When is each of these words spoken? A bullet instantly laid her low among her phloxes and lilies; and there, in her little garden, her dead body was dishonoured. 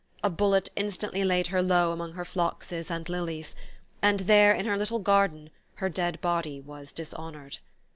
A 0.23 0.31
bullet 0.31 0.71
instantly 0.75 1.23
laid 1.23 1.45
her 1.49 1.61
low 1.61 1.91
among 1.91 2.13
her 2.13 2.25
phloxes 2.25 2.89
and 2.89 3.07
lilies; 3.07 3.55
and 4.01 4.21
there, 4.21 4.51
in 4.51 4.65
her 4.65 4.75
little 4.75 4.97
garden, 4.97 5.51
her 5.75 5.89
dead 5.89 6.19
body 6.21 6.59
was 6.59 6.91
dishonoured. 6.91 7.59